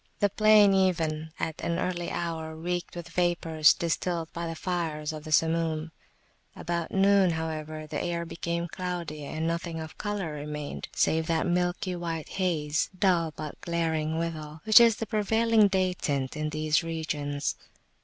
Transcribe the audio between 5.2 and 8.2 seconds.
the Samum: about noon, however, the